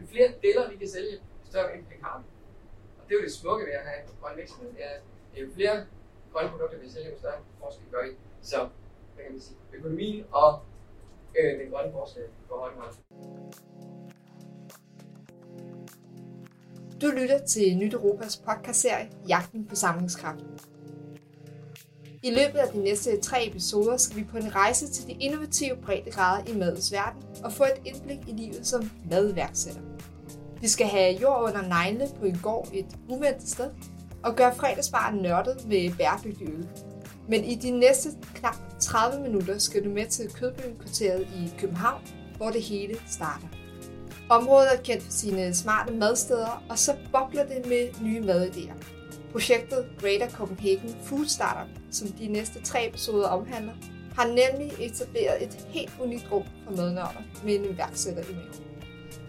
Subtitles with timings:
[0.00, 2.24] jo flere deler vi kan sælge, jo større impact har vi.
[2.98, 4.94] Og det er jo det smukke ved at have en grøn virksomhed, det er,
[5.34, 5.86] at jo flere
[6.32, 8.10] grønne produkter vi sælger, jo større forskel gør vi.
[8.42, 8.68] Så
[9.14, 10.60] hvad kan man sige, økonomien og
[11.38, 12.94] øh, den grønne forskel går hånd i hånd.
[17.00, 20.44] Du lytter til Nyt Europas podcastserie Jagten på samlingskraft.
[22.26, 25.76] I løbet af de næste tre episoder skal vi på en rejse til de innovative
[25.76, 29.80] breddegrader i madens verden og få et indblik i livet som madværksætter.
[30.60, 33.70] Vi skal have jord under neglene på en gård et uventet sted
[34.22, 36.68] og gøre fredagsbaren nørdet med bæredygtig øl.
[37.28, 42.02] Men i de næste knap 30 minutter skal du med til Kødbyen kvarteret i København,
[42.36, 43.48] hvor det hele starter.
[44.28, 48.95] Området er kendt for sine smarte madsteder, og så bobler det med nye madidéer.
[49.36, 53.72] Projektet Greater Copenhagen Food Startup, som de næste tre episoder omhandler,
[54.14, 58.64] har nemlig etableret et helt unikt rum for madnørder med en iværksætter i maven.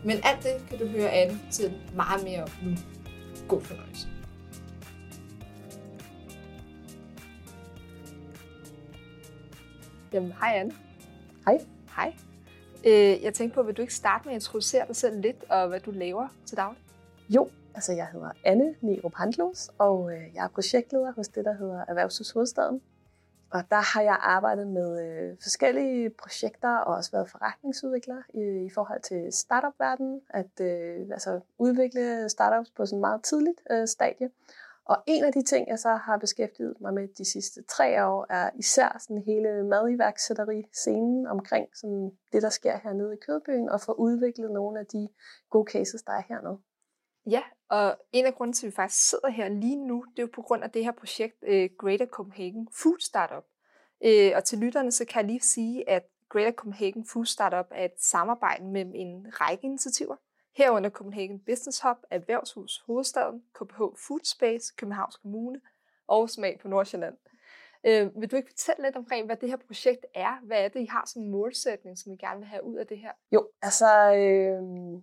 [0.03, 2.75] Men alt det kan du høre Anne til meget mere om nu.
[3.47, 4.07] God fornøjelse.
[10.13, 10.71] Jamen, hej Anne.
[11.45, 11.59] Hej.
[11.95, 12.13] Hej.
[12.85, 15.67] Øh, jeg tænkte på, vil du ikke starte med at introducere dig selv lidt, og
[15.67, 16.81] hvad du laver til daglig?
[17.29, 21.53] Jo, altså jeg hedder Anne Nerup Handlos, og øh, jeg er projektleder hos det, der
[21.53, 22.81] hedder Erhvervshus Hovedstaden.
[23.51, 28.69] Og der har jeg arbejdet med øh, forskellige projekter og også været forretningsudvikler i, i
[28.69, 34.29] forhold til startup-verdenen, at øh, altså udvikle startups på sådan et meget tidligt øh, stadie.
[34.85, 38.25] Og en af de ting, jeg så har beskæftiget mig med de sidste tre år,
[38.29, 43.91] er især sådan hele madiværksætteri-scenen omkring sådan det, der sker hernede i Kødbyen, og få
[43.91, 45.09] udviklet nogle af de
[45.49, 46.57] gode cases, der er hernede.
[47.29, 50.23] Ja, og en af grunden til, at vi faktisk sidder her lige nu, det er
[50.23, 53.45] jo på grund af det her projekt øh, Greater Copenhagen Food Startup.
[54.05, 57.85] Uh, og til lytterne, så kan jeg lige sige, at Greater Copenhagen Food Startup er
[57.85, 60.15] et samarbejde mellem en række initiativer,
[60.57, 65.61] herunder Copenhagen Business Hub, Erhvervshus Hovedstaden, KPH Food Space, Københavns Kommune
[66.07, 67.17] og Smag på Nordsjælland.
[67.83, 70.39] Øh, vil du ikke fortælle lidt omkring, hvad det her projekt er?
[70.43, 72.97] Hvad er det, I har som målsætning, som I gerne vil have ud af det
[72.97, 73.11] her?
[73.31, 75.01] Jo, altså øh,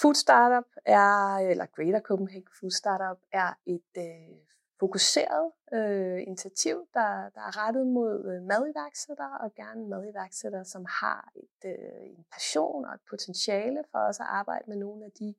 [0.00, 4.36] Food Startup er, eller Greater Copenhagen Food Startup er et øh,
[4.80, 11.32] fokuseret øh, initiativ, der, der er rettet mod øh, madiværksættere, og gerne madiværksættere, som har
[11.36, 15.34] et, øh, en passion og et potentiale for også at arbejde med nogle af de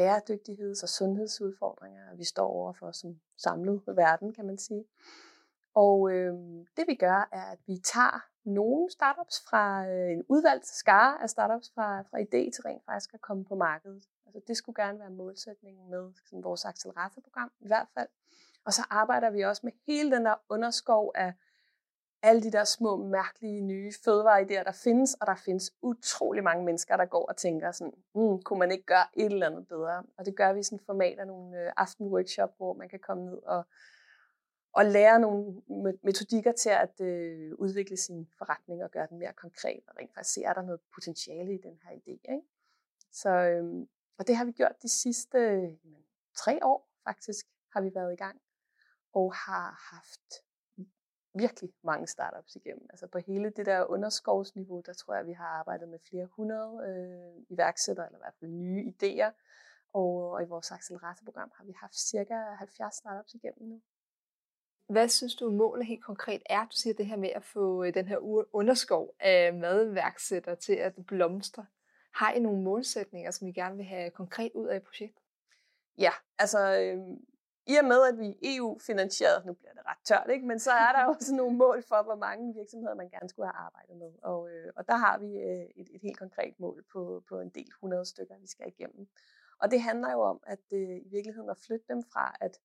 [0.00, 4.84] bæredygtigheds- og sundhedsudfordringer, vi står overfor som samlet verden, kan man sige.
[5.74, 6.34] Og øh,
[6.76, 11.30] det vi gør, er, at vi tager nogle startups fra øh, en udvalgt skare af
[11.30, 14.04] startups fra, fra idé til rent faktisk at komme på markedet.
[14.26, 18.08] Altså det skulle gerne være målsætningen med sådan vores acceleratorprogram i hvert fald.
[18.64, 21.32] Og så arbejder vi også med hele den der underskov af
[22.22, 26.96] alle de der små, mærkelige, nye fødevareidéer, der findes, og der findes utrolig mange mennesker,
[26.96, 30.02] der går og tænker sådan, mm, kunne man ikke gøre et eller andet bedre?
[30.18, 32.98] Og det gør vi i sådan et format af nogle øh, aftenworkshop, hvor man kan
[32.98, 33.66] komme ned og,
[34.72, 35.62] og lære nogle
[36.02, 40.34] metodikker til at øh, udvikle sin forretning og gøre den mere konkret, og rent faktisk
[40.34, 42.10] se, er der noget potentiale i den her idé.
[42.10, 42.42] Ikke?
[43.12, 43.86] Så, øh,
[44.18, 45.72] og det har vi gjort de sidste øh,
[46.36, 48.40] tre år faktisk, har vi været i gang,
[49.12, 50.44] og har haft
[51.34, 52.86] virkelig mange startups igennem.
[52.90, 56.72] Altså på hele det der underskovsniveau, der tror jeg, vi har arbejdet med flere hundrede
[56.88, 59.30] øh, iværksættere, eller i hvert fald nye idéer.
[59.92, 63.80] Og, og i vores acceleratorprogram har vi haft cirka 70 startups igennem nu.
[64.88, 66.60] Hvad synes du målet helt konkret er?
[66.64, 68.18] Du siger det her med at få øh, den her
[68.54, 71.66] underskov af madværksætter til at blomstre.
[72.14, 75.22] Har I nogle målsætninger, som I gerne vil have konkret ud af projektet?
[75.98, 76.98] Ja, altså øh,
[77.66, 80.46] i og med, at vi er EU-finansieret, nu bliver det ret tørt, ikke?
[80.46, 83.64] men så er der også nogle mål for, hvor mange virksomheder man gerne skulle have
[83.66, 84.12] arbejdet med.
[84.22, 87.48] Og, øh, og der har vi øh, et, et helt konkret mål på, på en
[87.48, 89.08] del 100 stykker, vi skal igennem.
[89.58, 92.60] Og det handler jo om, at øh, i virkeligheden at flytte dem fra at,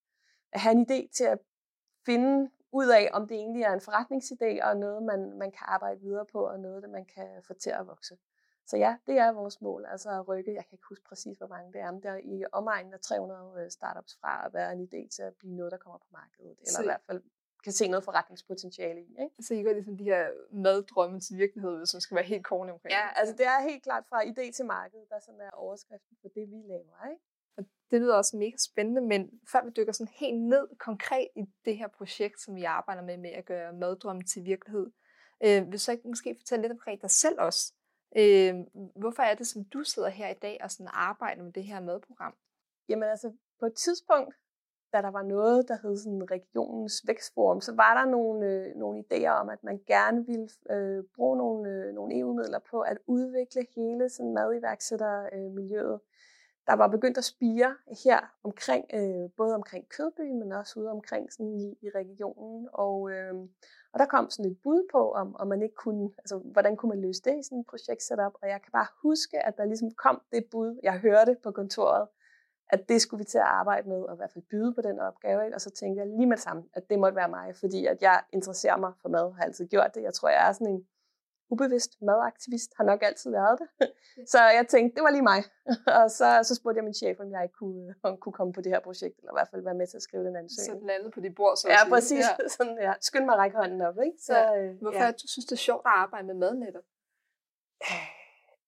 [0.52, 1.40] at have en idé til at
[2.08, 6.00] finde ud af, om det egentlig er en forretningsidé og noget, man, man kan arbejde
[6.02, 8.18] videre på, og noget, der man kan få til at vokse.
[8.70, 11.48] Så ja, det er vores mål, altså at rykke, jeg kan ikke huske præcis, hvor
[11.48, 14.72] mange det er, men det er i omegnen af 300 øh, startups fra at være
[14.74, 16.82] en idé til at blive noget, der kommer på markedet, eller så...
[16.82, 17.22] i hvert fald
[17.64, 19.10] kan se noget forretningspotentiale i.
[19.24, 19.36] Ikke?
[19.40, 22.70] Så I gør ligesom de her maddrømme til virkelighed, hvis man skal være helt korn
[22.70, 26.18] omkring Ja, altså det er helt klart fra idé til marked, der sådan er overskriften
[26.22, 27.10] på det, vi laver.
[27.12, 27.24] Ikke?
[27.92, 31.78] Det lyder også mega spændende, men før vi dykker sådan helt ned konkret i det
[31.78, 34.92] her projekt, som vi arbejder med, med at gøre maddrømme til virkelighed,
[35.44, 37.74] øh, vil så ikke måske fortælle lidt omkring dig selv også?
[38.18, 38.56] Øh,
[38.96, 41.80] hvorfor er det, som du sidder her i dag og sådan arbejder med det her
[41.80, 42.36] madprogram?
[42.90, 44.36] Jamen altså, på et tidspunkt,
[44.94, 49.04] da der var noget, der hed sådan regionens vækstforum, så var der nogle, øh, nogle
[49.04, 53.66] idéer om, at man gerne ville øh, bruge nogle, øh, nogle EU-midler på at udvikle
[53.76, 55.94] hele sådan madiværksættermiljøet.
[55.94, 56.00] Øh,
[56.68, 57.76] der var begyndt at spire
[58.06, 62.70] her omkring, øh, både omkring Kødbyen, men også ude omkring sådan i, i regionen.
[62.74, 63.34] Og, øh,
[63.94, 66.90] og der kom sådan et bud på, om, om man ikke kunne, altså, hvordan kunne
[66.90, 68.34] man løse det i sådan et projekt setup.
[68.42, 72.08] Og jeg kan bare huske, at der ligesom kom det bud, jeg hørte på kontoret,
[72.70, 75.00] at det skulle vi til at arbejde med, og i hvert fald byde på den
[75.00, 75.46] opgave.
[75.46, 75.56] Ikke?
[75.56, 78.02] Og så tænkte jeg lige med det samme, at det måtte være mig, fordi at
[78.02, 80.02] jeg interesserer mig for mad, har altid gjort det.
[80.04, 80.88] Jeg tror, jeg er sådan en
[81.50, 83.68] ubevidst madaktivist, har nok altid været det.
[84.34, 85.42] så jeg tænkte, det var lige mig.
[86.02, 88.62] og så, så spurgte jeg min chef, om jeg ikke kunne, om kunne komme på
[88.62, 90.72] det her projekt, eller i hvert fald være med til at skrive den ansøgning.
[90.72, 91.90] Så den landede på de bord, så Ja, sige.
[91.94, 92.26] præcis.
[92.40, 92.48] Ja.
[92.58, 92.94] Sådan, ja.
[93.02, 93.98] Skynd mig at række hånden op.
[94.06, 94.18] Ikke?
[94.28, 94.58] Så, ja.
[94.58, 95.12] Øh, Hvorfor ja.
[95.12, 96.84] du synes, det er sjovt at arbejde med mad netop?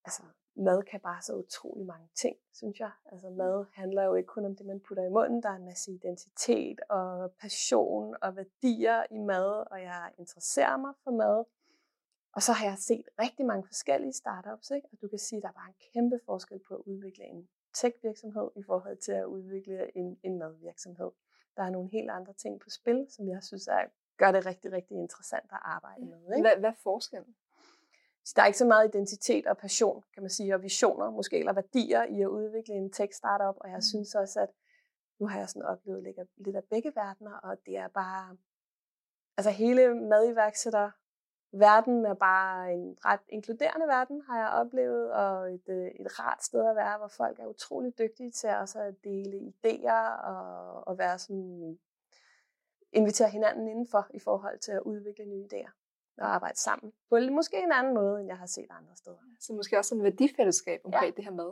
[0.06, 0.22] altså,
[0.56, 2.90] mad kan bare så utrolig mange ting, synes jeg.
[3.12, 5.42] Altså mad handler jo ikke kun om det, man putter i munden.
[5.42, 10.92] Der er en masse identitet og passion og værdier i mad, og jeg interesserer mig
[11.04, 11.44] for mad.
[12.32, 14.88] Og så har jeg set rigtig mange forskellige startups, ikke?
[14.92, 18.50] og du kan sige, at der var en kæmpe forskel på at udvikle en tech-virksomhed
[18.56, 21.10] i forhold til at udvikle en, en madvirksomhed.
[21.56, 23.84] Der er nogle helt andre ting på spil, som jeg synes er,
[24.16, 26.18] gør det rigtig, rigtig interessant at arbejde med.
[26.36, 26.48] Ikke?
[26.48, 27.36] Hvad, hvad er forskellen?
[28.24, 31.38] Så der er ikke så meget identitet og passion, kan man sige, og visioner måske,
[31.38, 33.82] eller værdier i at udvikle en tech-startup, og jeg mm.
[33.82, 34.48] synes også, at
[35.18, 36.02] nu har jeg sådan oplevet
[36.36, 38.36] lidt af begge verdener, og det er bare,
[39.36, 40.90] altså hele madiværksætter
[41.52, 46.44] verden er bare en ret inkluderende verden, har jeg oplevet, og et, øh, et rart
[46.44, 50.98] sted at være, hvor folk er utrolig dygtige til også at dele idéer og, og
[50.98, 51.78] være sådan,
[52.92, 55.70] invitere hinanden indenfor i forhold til at udvikle nye idéer
[56.18, 56.92] og arbejde sammen.
[57.08, 59.18] På måske en anden måde, end jeg har set andre steder.
[59.40, 61.16] Så måske også en værdifællesskab omkring ja.
[61.16, 61.50] det her med.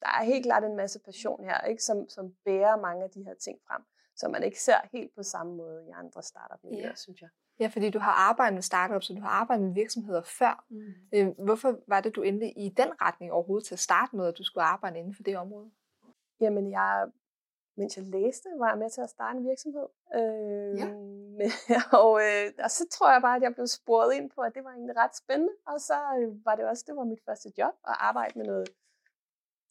[0.00, 3.22] Der er helt klart en masse passion her, ikke, som, som bærer mange af de
[3.22, 3.82] her ting frem,
[4.16, 6.94] som man ikke ser helt på samme måde i andre startup-miljøer, ja.
[6.94, 7.28] synes jeg.
[7.60, 10.64] Ja, fordi du har arbejdet med startups, og du har arbejdet med virksomheder før.
[10.68, 10.94] Mm.
[11.14, 14.38] Øh, hvorfor var det, du endte i den retning overhovedet til at starte med, at
[14.38, 15.70] du skulle arbejde inden for det område?
[16.40, 17.08] Jamen, jeg
[17.78, 19.88] mens jeg læste, var jeg med til at starte en virksomhed.
[20.14, 20.88] Øh, ja.
[21.38, 21.50] Med,
[22.02, 24.64] og, øh, og så tror jeg bare, at jeg blev sporet ind på, at det
[24.64, 25.52] var egentlig ret spændende.
[25.66, 28.68] Og så øh, var det også, det var mit første job at arbejde med noget.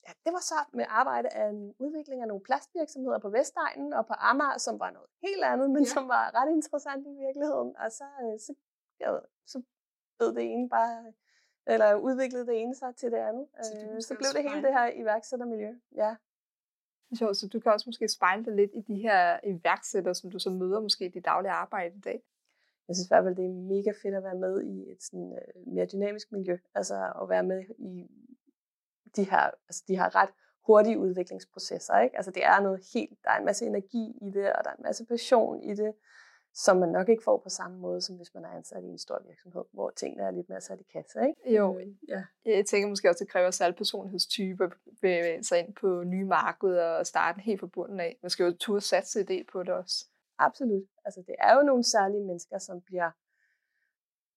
[0.08, 4.06] Ja, det var så med arbejde af en udvikling af nogle plastvirksomheder på Vestegnen og
[4.06, 5.90] på Amager, som var noget helt andet, men ja.
[5.90, 7.76] som var ret interessant i virkeligheden.
[7.78, 8.54] Og så, øh, så,
[9.00, 9.10] ja,
[9.46, 9.62] så
[10.18, 11.14] blev det ene bare,
[11.68, 13.48] eller udviklede det ene sig til det andet.
[13.64, 15.72] Så, øh, så blev det hele det her iværksættermiljø.
[15.96, 16.16] Ja.
[17.18, 20.40] Sjovt, så du kan også måske spejle dig lidt i de her iværksættere, som du
[20.40, 22.24] så møder måske i dit daglige arbejde i dag.
[22.88, 25.32] Jeg synes i hvert fald, det er mega fedt at være med i et sådan,
[25.32, 26.58] uh, mere dynamisk miljø.
[26.76, 28.08] Altså at være med i
[29.18, 30.30] de her, altså de her ret
[30.68, 32.00] hurtige udviklingsprocesser.
[32.00, 32.18] Ikke?
[32.18, 34.76] Altså det er noget helt, der er en masse energi i det, og der er
[34.76, 35.94] en masse passion i det
[36.58, 38.98] som man nok ikke får på samme måde, som hvis man er ansat i en
[38.98, 41.56] stor virksomhed, hvor tingene er lidt mere sat i kasse, ikke?
[41.58, 42.24] Jo, øh, ja.
[42.46, 46.26] Jeg tænker måske også, at det kræver særlig personlighedstype at bevæge sig ind på nye
[46.26, 48.18] markeder og starte helt fra bunden af.
[48.22, 50.06] Man skal jo turde satse del på det også.
[50.40, 50.84] Absolut.
[51.06, 53.12] Altså, det er jo nogle særlige mennesker, som bliver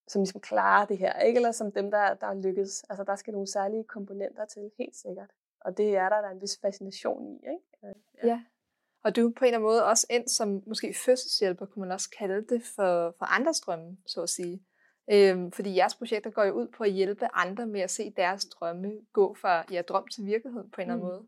[0.08, 1.36] som ligesom klarer det her, ikke?
[1.36, 2.84] Eller som dem, der, der lykkes.
[2.90, 5.30] Altså, der skal nogle særlige komponenter til, helt sikkert.
[5.60, 7.94] Og det er der, der er en vis fascination i, ikke?
[8.22, 8.28] Ja.
[8.28, 8.42] ja.
[9.04, 11.92] Og du er på en eller anden måde også endt som måske fødselshjælper, kunne man
[11.92, 14.62] også kalde det, for, for andres drømme, så at sige.
[15.12, 18.44] Øhm, fordi jeres projekter går jo ud på at hjælpe andre med at se deres
[18.44, 21.12] drømme gå fra ja, drøm til virkelighed på en eller anden mm.
[21.12, 21.26] måde.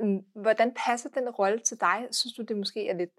[0.00, 2.08] Øhm, hvordan passer den rolle til dig?
[2.10, 3.10] Synes du, det måske er lidt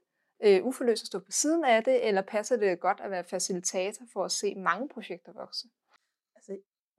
[0.43, 4.05] øh, uforløst at stå på siden af det, eller passer det godt at være facilitator
[4.13, 5.67] for at se mange projekter vokse?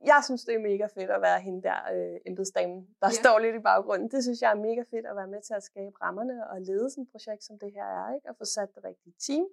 [0.04, 3.20] jeg synes, det er mega fedt at være hende der øh, embedsdamen, der ja.
[3.22, 4.10] står lidt i baggrunden.
[4.10, 6.90] Det synes jeg er mega fedt at være med til at skabe rammerne og lede
[6.90, 8.28] sådan et projekt, som det her er, ikke?
[8.30, 9.46] og få sat det rigtige team,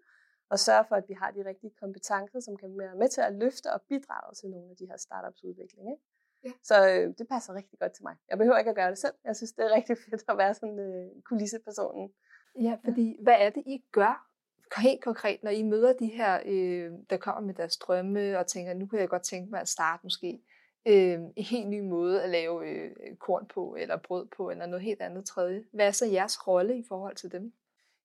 [0.50, 3.34] og sørge for, at vi har de rigtige kompetencer, som kan være med til at
[3.34, 5.86] løfte og bidrage til nogle af de her startups udvikling.
[5.94, 6.04] Ikke?
[6.44, 6.52] Ja.
[6.64, 8.16] Så øh, det passer rigtig godt til mig.
[8.30, 9.16] Jeg behøver ikke at gøre det selv.
[9.24, 12.14] Jeg synes, det er rigtig fedt at være sådan øh, kulissepersonen.
[12.62, 13.24] Ja, fordi ja.
[13.24, 14.28] hvad er det, I gør
[14.78, 18.74] helt konkret, når I møder de her, øh, der kommer med deres drømme, og tænker,
[18.74, 20.42] nu kan jeg godt tænke mig at starte måske
[20.88, 24.84] øh, en helt ny måde at lave øh, korn på, eller brød på, eller noget
[24.84, 25.64] helt andet tredje.
[25.72, 27.54] Hvad er så jeres rolle i forhold til dem?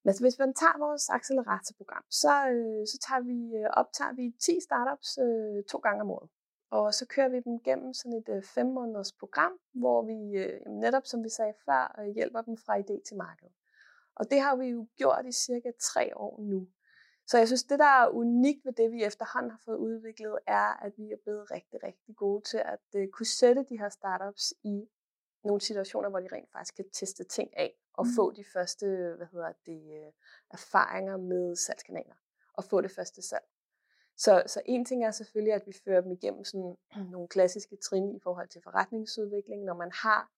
[0.05, 4.61] Altså, hvis man tager vores acceleratorprogram, så, øh, så tager vi, øh, optager vi 10
[4.61, 6.29] startups øh, to gange om året.
[6.71, 10.61] Og så kører vi dem gennem sådan et øh, fem måneders program, hvor vi øh,
[10.67, 13.49] netop, som vi sagde før, øh, hjælper dem fra idé til marked.
[14.21, 16.69] Og det har vi jo gjort i cirka tre år nu.
[17.27, 20.85] Så jeg synes, det der er unikt ved det, vi efterhånden har fået udviklet, er,
[20.87, 24.55] at vi er blevet rigtig, rigtig gode til at uh, kunne sætte de her startups
[24.65, 24.89] i
[25.45, 28.13] nogle situationer, hvor de rent faktisk kan teste ting af og mm.
[28.17, 28.87] få de første
[29.17, 30.13] hvad hedder det, øh,
[30.51, 32.15] erfaringer med salgskanaler
[32.55, 33.45] og få det første salg.
[34.17, 36.77] Så, så en ting er selvfølgelig, at vi fører dem igennem sådan
[37.15, 39.65] nogle klassiske trin i forhold til forretningsudvikling.
[39.65, 40.31] Når man har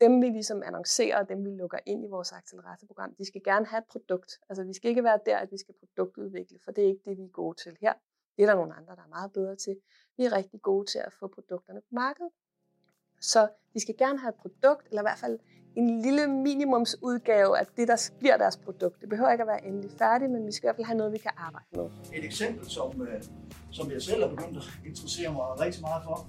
[0.00, 3.66] dem, vi ligesom annoncerer, og dem, vi lukker ind i vores acceleratorprogram, de skal gerne
[3.66, 4.40] have et produkt.
[4.48, 7.18] Altså, vi skal ikke være der, at vi skal produktudvikle, for det er ikke det,
[7.18, 7.92] vi er gode til her.
[8.36, 9.76] Det er der nogle andre, der er meget bedre til.
[10.16, 12.30] Vi er rigtig gode til at få produkterne på markedet.
[13.20, 15.38] Så de skal gerne have et produkt, eller i hvert fald
[15.76, 19.00] en lille minimumsudgave af det, der bliver deres produkt.
[19.00, 21.12] Det behøver ikke at være endelig færdigt, men vi skal i hvert fald have noget,
[21.12, 21.84] vi kan arbejde med.
[22.14, 23.22] Et eksempel, som, øh,
[23.72, 26.28] som jeg selv er begyndt at interessere mig rigtig meget for,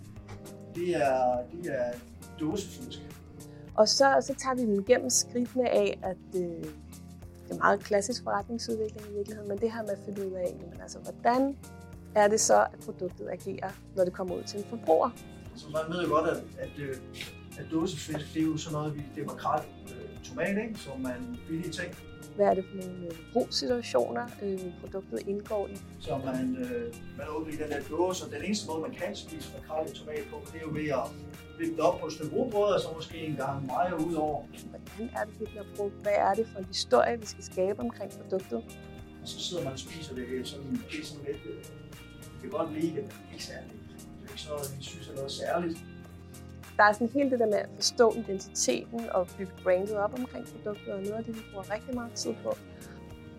[0.75, 1.93] det er, det er
[2.39, 2.99] dåsefyldsk.
[3.77, 6.63] Og så, så tager vi dem igennem skridtene af, at øh,
[7.43, 10.55] det er meget klassisk forretningsudvikling i virkeligheden, men det her med at finde ud af,
[10.61, 11.57] jamen, altså, hvordan
[12.15, 15.09] er det så, at produktet agerer, når det kommer ud til en forbruger.
[15.55, 16.95] Så man ved jo godt, at, at, øh,
[17.59, 20.79] at dåsefisk, det er jo sådan noget, er makrel, øh, tomat, ikke?
[20.79, 21.95] som man billige ting.
[22.35, 25.77] Hvad er det for nogle øh, brugssituationer, øh, produktet indgår i?
[25.99, 29.15] Så man, øh, man åbner i den der dåse, og den eneste måde, man kan
[29.15, 31.07] spise makrel i tomat på, det er jo ved at
[31.59, 34.43] lægge op på rugbrød, og så måske en gang meget ud over.
[34.69, 35.93] Hvordan er det, det bliver brugt?
[35.93, 38.63] Hvad er det for en historie, vi skal skabe omkring produktet?
[39.21, 42.73] Og så sidder man og spiser det sådan, det er sådan lidt, det kan godt
[42.73, 43.73] lide det, ikke særligt.
[44.21, 45.79] Det er ikke sådan noget, vi synes er noget særligt.
[46.77, 50.45] Der er sådan hele det der med at forstå identiteten og bygge brandet op omkring
[50.47, 52.57] produktet, og noget af det, vi bruger rigtig meget tid på.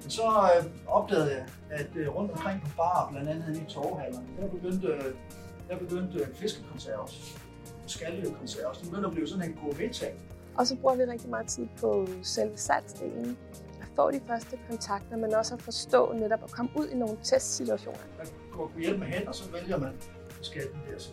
[0.02, 4.26] Men så øh, opdagede jeg, at øh, rundt omkring på bar, blandt andet i torvhallerne,
[4.40, 5.14] der begyndte, øh,
[5.68, 7.38] der begyndte fiskekonserves
[7.90, 8.78] skaldyrekonserves.
[8.78, 10.14] Det begynder at blive sådan en gourmet-ting.
[10.58, 13.38] Og så bruger vi rigtig meget tid på selve salgsdelen.
[13.80, 17.18] At få de første kontakter, men også at forstå netop at komme ud i nogle
[17.22, 17.98] testsituationer.
[18.18, 19.92] Man går på hjælp med hænder, så vælger man
[20.42, 21.10] skal den der så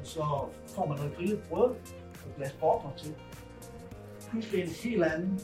[0.00, 0.24] og så
[0.74, 3.14] får man noget grillet brød og et glas bobler til.
[4.30, 5.40] Pludselig en helt anden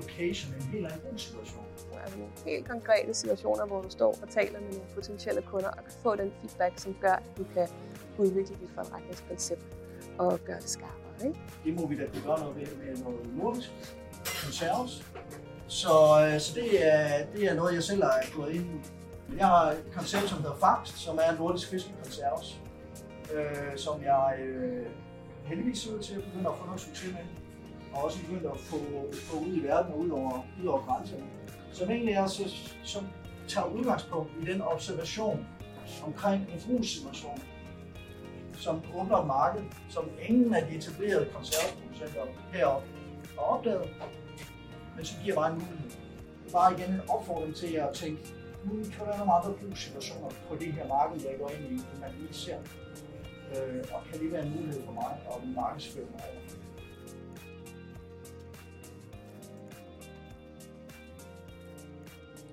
[0.00, 1.64] location, en helt anden brugssituation.
[2.02, 5.84] Altså nogle helt konkrete situationer, hvor du står og taler med nogle potentielle kunder og
[5.84, 7.68] kan få den feedback, som gør, at du kan
[8.18, 9.58] udvikle dit forretningsprincip
[10.18, 11.26] og gøre det skarpere.
[11.26, 11.40] Ikke?
[11.64, 13.70] Det må vi da kunne gøre noget ved med noget nordisk
[14.44, 15.04] konserves.
[15.66, 15.88] Så,
[16.26, 18.80] øh, så det, er, det er noget, jeg selv har gået ind i.
[19.28, 22.60] Men Jeg har et koncept, som hedder Fangst, som er en nordisk fiskekonserves,
[23.34, 24.86] øh, som jeg øh,
[25.44, 27.24] heldigvis ser ud til at begynde at få noget succes med,
[27.94, 28.76] og også begyndt at få,
[29.12, 31.22] få ud i verden og ud over, ud over grænserne.
[31.22, 32.42] Øh, som egentlig er, så,
[32.84, 33.06] som
[33.48, 35.46] tager udgangspunkt i den observation
[36.06, 37.42] omkring en brugssituation,
[38.66, 42.88] som åbner et marked, som ingen af de etablerede konservesproducenter heroppe
[43.36, 43.88] har opdaget,
[44.96, 45.90] men som giver bare en mulighed.
[46.44, 48.22] Det er bare igen en opfordring til jer at tænke,
[48.64, 51.74] nu kan der være nogle andre brugssituationer på det her marked, jeg går ind i,
[51.74, 52.58] end man lige ser.
[53.52, 56.24] Øh, og kan det være en mulighed for mig at markedsføre mig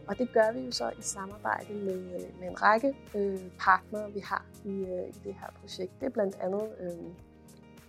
[0.07, 2.00] Og det gør vi jo så i samarbejde med,
[2.39, 5.91] med en række øh, partnere, vi har i, øh, i det her projekt.
[6.00, 7.13] Det er blandt andet øh,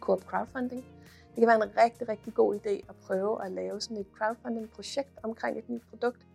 [0.00, 0.85] Coop Crowdfunding.
[1.35, 5.18] Det kan være en rigtig, rigtig god idé at prøve at lave sådan et crowdfunding-projekt
[5.23, 6.26] omkring et nyt produkt.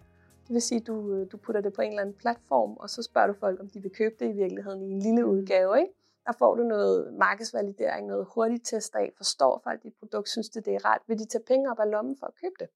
[0.47, 2.89] Det vil sige, at du, øh, du putter det på en eller anden platform, og
[2.89, 5.79] så spørger du folk, om de vil købe det i virkeligheden i en lille udgave.
[5.79, 5.93] Ikke?
[6.25, 10.65] Der får du noget markedsvalidering, noget hurtigt test af, forstår folk dit produkt, synes det,
[10.65, 12.69] det er rart, vil de tage penge op af lommen for at købe det.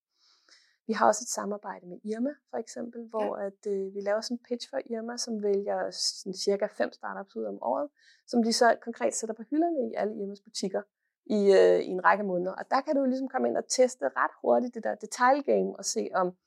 [0.87, 3.45] Vi har også et samarbejde med Irma, for eksempel, hvor ja.
[3.45, 7.35] at, øh, vi laver sådan en pitch for Irma, som vælger sådan cirka fem startups
[7.35, 7.89] ud om året,
[8.27, 10.81] som de så konkret sætter på hylderne i alle Irmas butikker
[11.25, 12.51] i, øh, i en række måneder.
[12.51, 15.85] Og der kan du ligesom komme ind og teste ret hurtigt det der detailgame og
[15.85, 16.37] se om,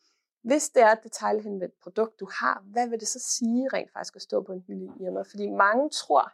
[0.43, 4.16] hvis det er et detailhenvendt produkt, du har, hvad vil det så sige rent faktisk
[4.16, 5.23] at stå på en hylde i Irma?
[5.23, 6.33] Fordi mange tror,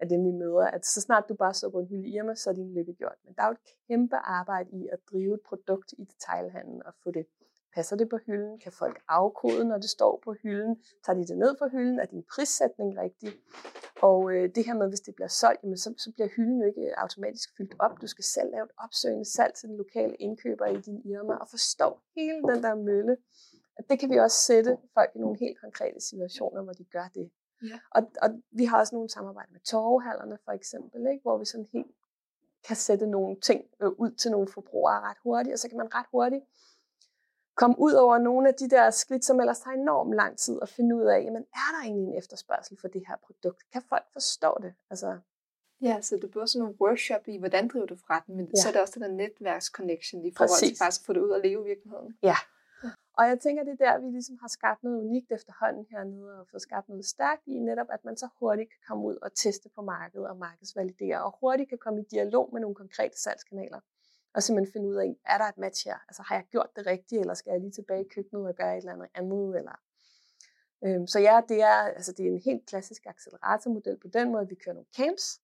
[0.00, 2.34] af dem vi møder, at så snart du bare står på en hylde i Irma,
[2.34, 3.18] så er din lykke gjort.
[3.24, 6.92] Men der er jo et kæmpe arbejde i at drive et produkt i detailhandlen og
[7.02, 7.26] få det
[7.74, 8.58] Passer det på hylden?
[8.58, 10.82] Kan folk afkode, når det står på hylden?
[11.04, 11.98] Tager de det ned fra hylden?
[12.00, 13.32] Er din prissætning rigtig?
[14.02, 16.66] Og øh, det her med, hvis det bliver solgt, jamen, så, så bliver hylden jo
[16.66, 18.00] ikke automatisk fyldt op.
[18.02, 21.48] Du skal selv lave et opsøgende salg til den lokale indkøber i din Irma og
[21.48, 23.16] forstå hele den der mølle.
[23.78, 27.08] At det kan vi også sætte folk i nogle helt konkrete situationer, hvor de gør
[27.14, 27.30] det.
[27.62, 27.78] Ja.
[27.90, 31.22] Og, og vi har også nogle samarbejder med torvehallerne for eksempel, ikke?
[31.22, 31.94] hvor vi sådan helt
[32.66, 35.94] kan sætte nogle ting øh, ud til nogle forbrugere ret hurtigt, og så kan man
[35.94, 36.44] ret hurtigt
[37.58, 40.68] komme ud over nogle af de der skridt, som ellers tager enormt lang tid at
[40.68, 43.62] finde ud af, jamen er der egentlig en efterspørgsel for det her produkt?
[43.72, 44.74] Kan folk forstå det?
[44.90, 45.18] Altså,
[45.82, 48.62] Ja, så det er både sådan nogle workshop i, hvordan driver du forretning, men ja.
[48.62, 50.68] så er det også den der netværksconnection i forhold Præcis.
[50.68, 52.18] til faktisk at få det ud og leve i virkeligheden.
[52.22, 52.36] Ja,
[53.18, 56.46] Og jeg tænker, det er der, vi ligesom har skabt noget unikt efterhånden hernede, og
[56.50, 59.68] fået skabt noget stærkt i, netop at man så hurtigt kan komme ud og teste
[59.74, 63.80] på markedet og markedsvalidere, og hurtigt kan komme i dialog med nogle konkrete salgskanaler.
[64.34, 65.98] Og simpelthen finde ud af, er der et match her?
[66.08, 68.76] Altså har jeg gjort det rigtigt, eller skal jeg lige tilbage i køkkenet og gøre
[68.76, 69.58] et eller andet andet?
[69.58, 69.76] Eller...
[70.84, 74.42] Øhm, så ja, det er, altså, det er en helt klassisk acceleratormodel på den måde,
[74.42, 75.40] at vi kører nogle camps,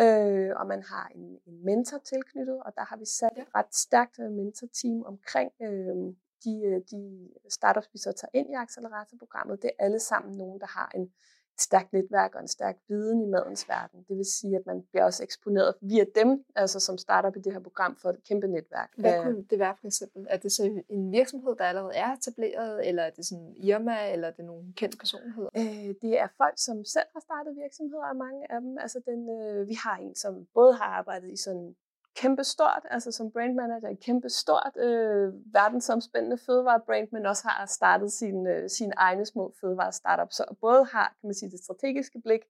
[0.00, 3.74] øh, og man har en, en mentor tilknyttet, og der har vi sat et ret
[3.74, 9.62] stærkt øh, mentorteam omkring øh, de, øh, de startups, vi så tager ind i acceleratorprogrammet.
[9.62, 11.10] Det er alle sammen nogen, der har en
[11.58, 14.04] et stærkt netværk og en stærk viden i madens verden.
[14.08, 17.52] Det vil sige, at man bliver også eksponeret via dem, altså som starter i det
[17.52, 18.90] her program, for et kæmpe netværk.
[18.96, 20.26] Hvad kunne det være for eksempel?
[20.30, 24.28] Er det så en virksomhed, der allerede er etableret, eller er det sådan Irma, eller
[24.28, 25.50] er det nogle kendte personligheder?
[25.56, 28.78] Øh, det er folk, som selv har startet virksomheder, og mange af dem.
[28.78, 31.76] Altså den, øh, vi har en, som både har arbejdet i sådan
[32.22, 37.66] kæmpe stort, altså som brand manager, et kæmpe stort øh, verdensomspændende fødevarebrand, men også har
[37.66, 40.32] startet sine, øh, sine egne små fødevare startup.
[40.32, 42.40] Så både har, kan man sige, det strategiske blik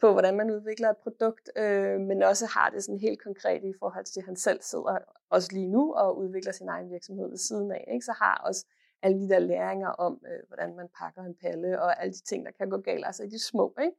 [0.00, 3.72] på, hvordan man udvikler et produkt, øh, men også har det sådan helt konkret i
[3.78, 4.98] forhold til, at han selv sidder
[5.30, 7.84] også lige nu og udvikler sin egen virksomhed ved siden af.
[7.92, 8.04] Ikke?
[8.04, 8.66] Så har også
[9.02, 12.46] alle de der læringer om, øh, hvordan man pakker en palle, og alle de ting,
[12.46, 13.74] der kan gå galt, altså i de små.
[13.80, 13.96] Ikke?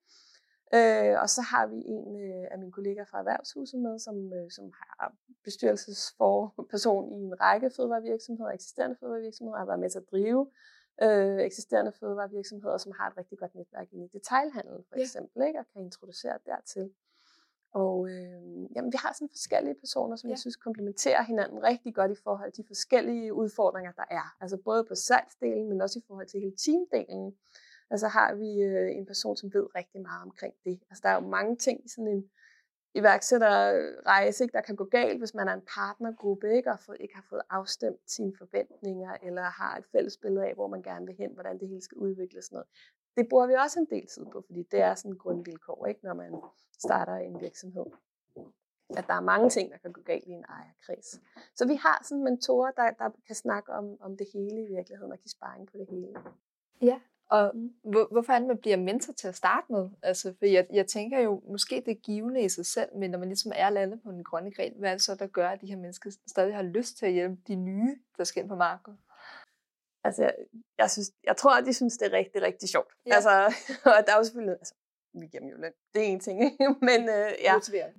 [0.74, 4.52] Øh, og så har vi en øh, af mine kollegaer fra Erhvervshuset med, som, øh,
[4.52, 10.42] som har bestyrelsesperson i en række fødevarevirksomheder, eksisterende fødevarevirksomheder, har været med til at drive
[11.04, 15.48] øh, eksisterende fødevarevirksomheder, som har et rigtig godt netværk i detailhandel for eksempel, ja.
[15.48, 16.92] ikke, og kan introducere dertil.
[17.74, 18.42] Og øh,
[18.76, 20.32] jamen, vi har sådan forskellige personer, som ja.
[20.32, 24.36] jeg synes komplementerer hinanden rigtig godt i forhold til de forskellige udfordringer, der er.
[24.42, 27.36] Altså både på salgsdelen, men også i forhold til hele teamdelen.
[27.89, 30.79] Altså har vi øh, en person, som ved rigtig meget omkring det.
[30.89, 32.29] Altså der er jo mange ting i sådan en
[32.96, 37.25] iværksætterrejse, ikke, der kan gå galt, hvis man er en partnergruppe, ikke, og ikke har
[37.29, 41.34] fået afstemt sine forventninger, eller har et fælles billede af, hvor man gerne vil hen,
[41.34, 42.46] hvordan det hele skal udvikles.
[42.46, 42.67] Sådan noget.
[43.17, 46.00] Det bruger vi også en del tid på, fordi det er sådan en grundvilkår, ikke,
[46.03, 46.41] når man
[46.79, 47.86] starter en virksomhed.
[48.98, 51.22] At der er mange ting, der kan gå galt i en ejerkreds.
[51.55, 55.12] Så vi har sådan mentorer, der, der kan snakke om, om det hele i virkeligheden,
[55.12, 56.13] og give sparring på det hele.
[56.81, 57.51] Ja, og
[57.83, 59.89] hvor, hvorfor er det, man bliver mentor til at starte med?
[60.03, 63.19] Altså, for jeg, jeg tænker jo, måske det er givende i sig selv, men når
[63.19, 65.62] man ligesom er landet på den grønne gren, hvad er det så, der gør, at
[65.62, 68.55] de her mennesker stadig har lyst til at hjælpe de nye, der skal ind på
[68.55, 69.00] markedet?
[70.03, 70.33] Altså, jeg,
[70.77, 72.94] jeg, synes, jeg tror, at de synes, det er rigtig, rigtig sjovt.
[73.05, 73.15] Ja.
[73.15, 73.29] Altså,
[73.85, 74.74] og der er jo selvfølgelig, altså,
[75.13, 75.74] vi giver dem jo løn.
[75.94, 76.75] Det er en ting, ikke?
[76.89, 77.53] men, øh, ja.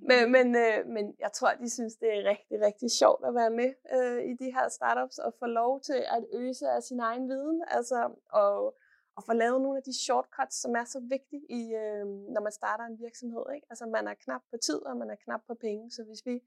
[0.09, 3.49] men, men, øh, men jeg tror, de synes, det er rigtig, rigtig sjovt at være
[3.49, 7.29] med øh, i de her startups og få lov til at sig af sin egen
[7.29, 7.63] viden.
[7.67, 8.75] Altså, og,
[9.15, 12.51] og få lavet nogle af de shortcuts, som er så vigtige, i, øh, når man
[12.51, 13.43] starter en virksomhed.
[13.55, 13.67] Ikke?
[13.69, 15.91] Altså man er knap på tid, og man er knap på penge.
[15.91, 16.41] Så hvis vi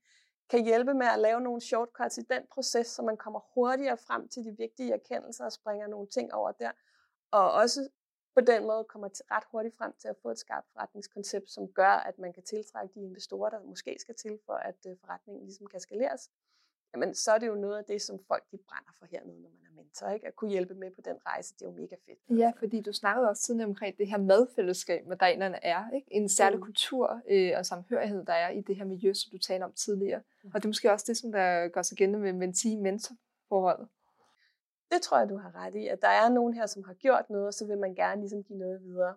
[0.50, 4.28] kan hjælpe med at lave nogle shortcuts i den proces, så man kommer hurtigere frem
[4.28, 6.70] til de vigtige erkendelser og springer nogle ting over der,
[7.30, 7.88] og også
[8.34, 11.68] på den måde kommer til ret hurtigt frem til at få et skarpt forretningskoncept, som
[11.68, 15.44] gør, at man kan tiltrække de investorer, der måske skal til, for at øh, forretningen
[15.44, 16.30] ligesom kan skaleres,
[16.94, 19.48] jamen så er det jo noget af det, som folk de brænder for hernede, når
[19.48, 20.08] man er mentor.
[20.08, 20.26] Ikke?
[20.26, 22.38] At kunne hjælpe med på den rejse, det er jo mega fedt.
[22.38, 25.90] Ja, fordi du snakkede også tidligere omkring det her madfællesskab, hvad der er.
[25.90, 26.06] Ikke?
[26.10, 26.64] En særlig mm.
[26.64, 30.20] kultur øh, og samhørighed, der er i det her miljø, som du talte om tidligere.
[30.42, 30.50] Mm.
[30.54, 33.88] Og det er måske også det, som der gør sig gældende med mentee-mentor-forholdet.
[34.92, 37.30] Det tror jeg, du har ret i, at der er nogen her, som har gjort
[37.30, 39.14] noget, og så vil man gerne ligesom give noget videre.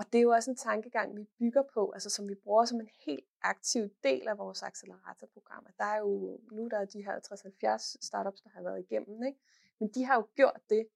[0.00, 2.80] Og det er jo også en tankegang, vi bygger på, altså som vi bruger som
[2.80, 5.66] en helt aktiv del af vores acceleratorprogram.
[5.78, 9.38] Der er jo nu der er de her 60-70 startups, der har været igennem, ikke?
[9.80, 10.86] men de har jo gjort det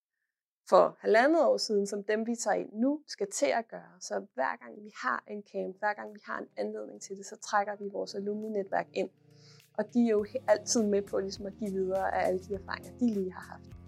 [0.68, 3.92] for halvandet år siden, som dem vi tager ind nu skal til at gøre.
[4.00, 7.26] Så hver gang vi har en camp, hver gang vi har en anledning til det,
[7.26, 9.10] så trækker vi vores alumni-netværk ind.
[9.78, 12.98] Og de er jo altid med på ligesom at give videre af alle de erfaringer,
[12.98, 13.83] de lige har haft.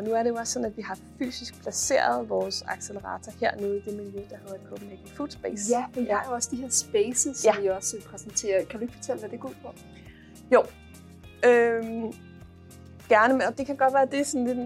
[0.00, 3.76] Og, nu er det jo også sådan, at vi har fysisk placeret vores accelerator hernede
[3.78, 5.70] i det miljø, der hedder Copenhagen Food Space.
[5.70, 7.54] Ja, vi har jo også de her spaces, ja.
[7.54, 8.64] som vi også præsenterer.
[8.64, 9.74] Kan du ikke fortælle, hvad det går ud på?
[10.52, 10.62] Jo,
[11.48, 12.12] øhm,
[13.08, 14.58] gerne, og det kan godt være, at det er sådan lidt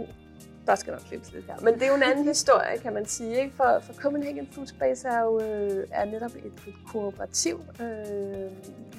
[0.66, 1.54] der skal nok klippes lidt her.
[1.62, 3.40] Men det er jo en anden historie, kan man sige.
[3.42, 3.56] Ikke?
[3.56, 8.50] For, for Copenhagen Food Space er jo øh, er netop et, et kooperativ, øh,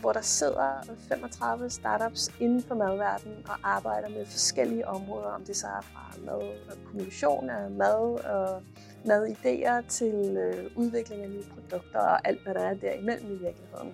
[0.02, 5.56] hvor der sidder 35 startups inden for madverdenen og arbejder med forskellige områder, om det
[5.56, 8.62] så er fra mad og kommunikation af mad og
[9.06, 13.94] madidéer til øh, udvikling af nye produkter og alt, hvad der er derimellem i virkeligheden.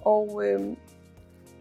[0.00, 0.76] Og øh,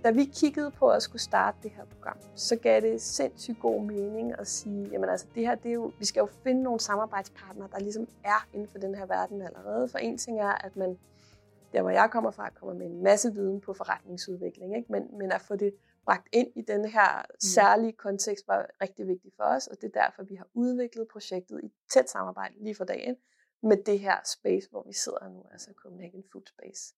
[0.03, 3.83] da vi kiggede på at skulle starte det her program, så gav det sindssygt god
[3.83, 6.79] mening at sige, jamen altså det her, det er jo, vi skal jo finde nogle
[6.79, 9.87] samarbejdspartnere, der ligesom er inden for den her verden allerede.
[9.87, 10.99] For en ting er, at man,
[11.73, 14.91] der hvor jeg kommer fra, kommer med en masse viden på forretningsudvikling, ikke?
[14.91, 15.73] Men, men at få det
[16.05, 17.39] bragt ind i den her mm.
[17.39, 21.59] særlige kontekst var rigtig vigtigt for os, og det er derfor, vi har udviklet projektet
[21.63, 23.15] i tæt samarbejde lige for dagen
[23.63, 26.95] med det her space, hvor vi sidder nu, altså Copenhagen Food Space.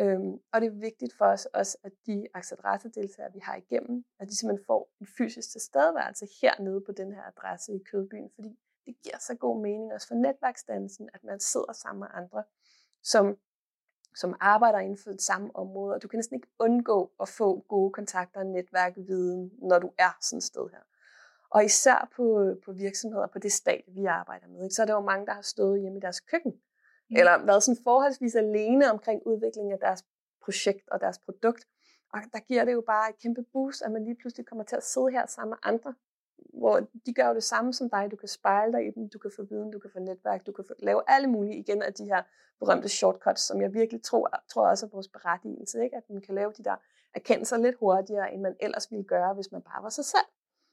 [0.00, 4.28] Øhm, og det er vigtigt for os også, at de acceleratordeltagere, vi har igennem, at
[4.28, 8.94] de simpelthen får en fysisk tilstedeværelse hernede på den her adresse i Kødbyen, fordi det
[9.02, 12.44] giver så god mening også for netværksdannelsen, at man sidder sammen med andre,
[13.02, 13.36] som,
[14.14, 17.60] som arbejder inden for det samme område, og du kan næsten ikke undgå at få
[17.68, 20.82] gode kontakter, netværk, viden, når du er sådan et sted her.
[21.50, 24.74] Og især på, på virksomheder, på det stat, vi arbejder med, ikke?
[24.74, 26.60] så er der jo mange, der har stået hjemme i deres køkken,
[27.12, 27.18] mm.
[27.18, 30.04] eller været sådan forholdsvis alene omkring udviklingen af deres
[30.44, 31.66] projekt og deres produkt.
[32.12, 34.76] Og der giver det jo bare et kæmpe boost, at man lige pludselig kommer til
[34.76, 35.94] at sidde her sammen med andre,
[36.36, 38.10] hvor de gør jo det samme som dig.
[38.10, 40.52] Du kan spejle dig i dem, du kan få viden, du kan få netværk, du
[40.52, 42.22] kan få, lave alle mulige igen af de her
[42.58, 45.96] berømte shortcuts, som jeg virkelig tror, tror også er vores berettigelse, ikke?
[45.96, 46.76] at man kan lave de der
[47.14, 50.28] erkendelser lidt hurtigere, end man ellers ville gøre, hvis man bare var sig selv.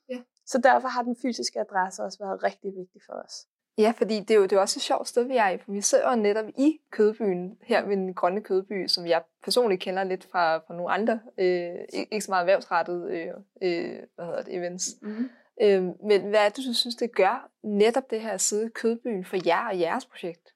[0.09, 0.21] Ja.
[0.45, 3.47] Så derfor har den fysiske adresse også været rigtig vigtig for os.
[3.79, 5.71] Ja, fordi det er jo, det er også et sjovt sted, vi er i, for
[5.71, 10.27] vi sidder netop i kødbyen, her ved den grønne kødby, som jeg personligt kender lidt
[10.31, 14.89] fra, fra nogle andre, øh, ikke så meget erhvervsrettede øh, øh, hvad hedder det, events.
[15.01, 15.29] Mm-hmm.
[15.61, 19.37] Øh, men hvad er det, du synes, det gør netop det her i kødbyen for
[19.45, 20.53] jer og jeres projekt?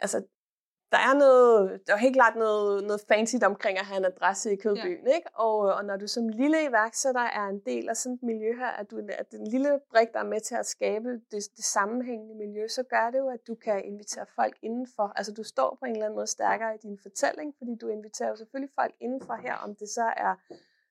[0.00, 0.22] Altså,
[0.94, 4.52] der er noget, der er helt klart noget, noget fancy omkring at have en adresse
[4.52, 5.14] i Kødbyen, ja.
[5.16, 5.28] ikke?
[5.34, 8.72] Og, og når du som lille iværksætter er en del af sådan et miljø her,
[8.80, 12.34] at du at den lille brik, der er med til at skabe det, det sammenhængende
[12.34, 15.12] miljø, så gør det jo, at du kan invitere folk indenfor.
[15.16, 18.28] Altså du står på en eller anden måde stærkere i din fortælling, fordi du inviterer
[18.28, 20.34] jo selvfølgelig folk indenfor her, om det så er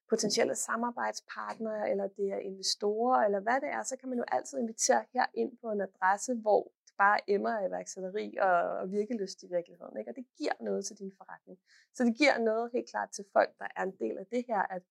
[0.10, 4.58] potentielle samarbejdspartnere, eller det er investorer, eller hvad det er, så kan man jo altid
[4.60, 9.48] invitere her ind på en adresse, hvor bare emmer af iværksætteri og, og virkeløst i
[9.56, 9.98] virkeligheden.
[9.98, 10.12] Ikke?
[10.12, 11.60] Og det giver noget til din forretning.
[11.94, 14.62] Så det giver noget helt klart til folk, der er en del af det her,
[14.76, 14.82] at,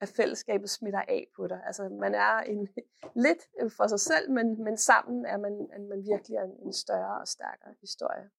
[0.00, 1.60] at fællesskabet smitter af på dig.
[1.66, 2.68] Altså man er en,
[3.26, 3.42] lidt
[3.76, 7.28] for sig selv, men, men sammen er man, er man virkelig en, en større og
[7.28, 8.30] stærkere historie.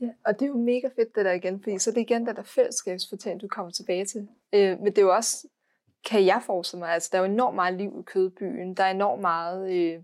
[0.00, 2.26] Ja, og det er jo mega fedt det der igen, fordi så er det igen
[2.26, 4.28] det der fællesskabsfortælling, du kommer tilbage til.
[4.52, 5.48] Øh, men det er jo også,
[6.04, 8.90] kan jeg forestille mig, altså der er jo enormt meget liv i kødbyen, der er
[8.90, 10.02] enormt meget øh,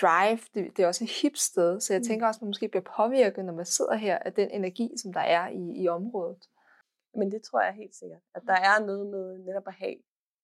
[0.00, 2.04] drive, det, det er også et hip sted, så jeg mm.
[2.04, 5.12] tænker også, at man måske bliver påvirket, når man sidder her, af den energi, som
[5.12, 6.48] der er i, i området.
[7.14, 9.96] Men det tror jeg helt sikkert, at der er noget med netop at have,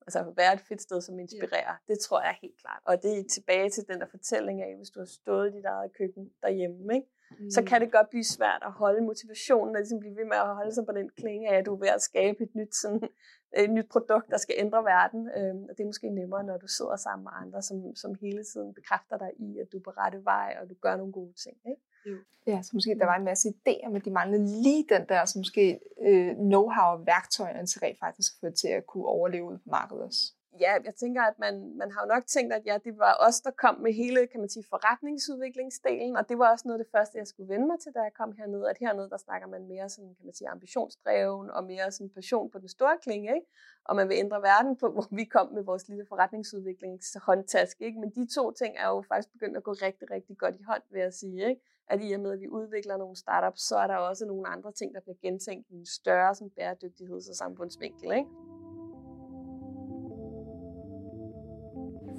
[0.07, 1.75] altså at være et fedt sted, som inspirerer.
[1.75, 1.89] Yeah.
[1.89, 2.83] Det tror jeg helt klart.
[2.85, 5.65] Og det er tilbage til den der fortælling af, hvis du har stået i dit
[5.65, 7.09] eget køkken derhjemme, ikke?
[7.39, 7.51] Mm.
[7.51, 10.55] så kan det godt blive svært at holde motivationen, og ligesom blive ved med at
[10.55, 13.09] holde sig på den klinge af, at du er ved at skabe et nyt, sådan,
[13.57, 15.31] et nyt produkt, der skal ændre verden.
[15.37, 18.45] Øhm, og det er måske nemmere, når du sidder sammen med andre, som, som hele
[18.45, 21.33] tiden bekræfter dig i, at du er på rette vej, og du gør nogle gode
[21.33, 21.57] ting.
[21.71, 21.83] Ikke?
[22.07, 22.17] Jo.
[22.47, 25.39] Ja, så måske der var en masse idéer, men de manglede lige den der, så
[25.39, 30.03] måske øh, know-how og værktøjerne til rent faktisk at få til at kunne overleve markedet
[30.03, 33.17] også ja, jeg tænker, at man, man har jo nok tænkt, at ja, det var
[33.29, 36.85] os, der kom med hele, kan man sige, forretningsudviklingsdelen, og det var også noget af
[36.85, 39.49] det første, jeg skulle vende mig til, da jeg kom hernede, at hernede, der snakker
[39.49, 43.35] man mere sådan, kan man sige, ambitionsdreven, og mere sådan passion på den store klinge,
[43.35, 43.47] ikke?
[43.85, 47.81] Og man vil ændre verden på, hvor vi kom med vores lille forretningsudviklingshåndtask.
[47.81, 48.01] ikke?
[48.01, 50.83] Men de to ting er jo faktisk begyndt at gå rigtig, rigtig godt i hånd,
[50.91, 51.61] vil jeg sige, ikke?
[51.89, 54.73] At i og med, at vi udvikler nogle startups, så er der også nogle andre
[54.73, 58.60] ting, der bliver gentænkt i en større sådan, bæredygtigheds- og samfundsvinkel, ikke?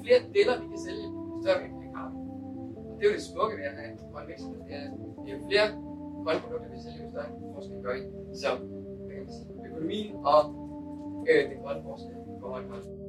[0.03, 1.05] Flere deler, vi kan sælge,
[1.41, 2.11] større vi kan vi.
[2.89, 4.59] Og det er jo det smukke ved at have en grøn virksomhed.
[4.67, 4.87] Det er,
[5.21, 5.67] det jo flere
[6.23, 8.03] grønne produkter, vi sælger, jo større forskel gør i.
[8.41, 8.49] Så
[9.05, 10.41] hvad kan man sige, økonomien og
[11.29, 13.01] øh, den grønne forskel går hånd i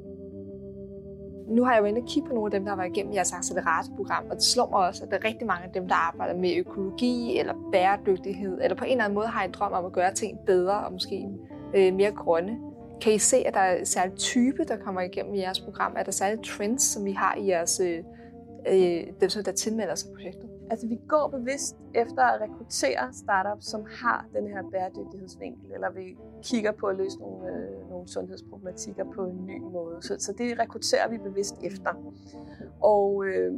[1.56, 3.14] nu har jeg jo inde og kigge på nogle af dem, der har været igennem
[3.14, 5.94] jeres acceleratorprogram, og det slår mig også, at der er rigtig mange af dem, der
[5.94, 9.84] arbejder med økologi eller bæredygtighed, eller på en eller anden måde har en drøm om
[9.84, 11.28] at gøre ting bedre og måske
[11.74, 12.58] øh, mere grønne.
[13.02, 15.94] Kan I se, at der er en særlig type, der kommer igennem i jeres program?
[15.96, 17.98] Er der særlige trends, som vi har i jeres, øh,
[18.68, 20.50] øh dem, der tilmelder sig projektet?
[20.70, 26.16] Altså, vi går bevidst efter at rekruttere startups, som har den her bæredygtighedsvinkel, eller vi
[26.42, 29.96] kigger på at løse nogle, øh, nogle sundhedsproblematikker på en ny måde.
[30.00, 31.90] Så, så det rekrutterer vi bevidst efter.
[32.80, 33.52] Og øh,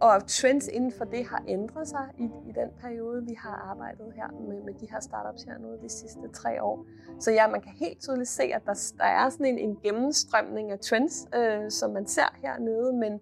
[0.00, 4.12] og trends inden for det har ændret sig i, i den periode, vi har arbejdet
[4.16, 6.86] her med, med de her startups her nu de sidste tre år.
[7.20, 10.70] Så ja, man kan helt tydeligt se, at der, der er sådan en, en gennemstrømning
[10.70, 13.20] af trends, øh, som man ser hernede, men,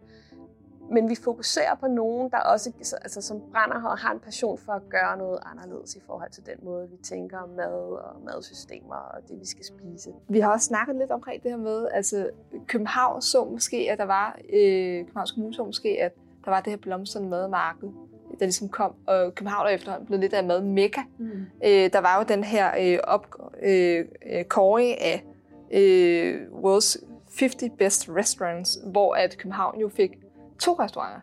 [0.91, 4.73] men vi fokuserer på nogen, der også altså, som brænder og har en passion for
[4.73, 8.95] at gøre noget anderledes i forhold til den måde, vi tænker om mad og madsystemer
[8.95, 10.11] og det, vi skal spise.
[10.29, 12.31] Vi har også snakket lidt omkring det her med, altså
[12.67, 16.13] København så måske, at der var, øh, Københavns Kommune så måske, at
[16.45, 17.89] der var det her blomstrende madmarked,
[18.39, 21.01] der ligesom kom, og København er efterhånden blevet lidt af mad mekka.
[21.19, 21.31] Mm.
[21.65, 23.27] Øh, der var jo den her øh, op,
[23.63, 24.45] øh, øh
[25.01, 25.25] af
[25.71, 27.05] øh, World's
[27.39, 30.11] 50 Best Restaurants, hvor at København jo fik
[30.59, 31.21] to restauranter.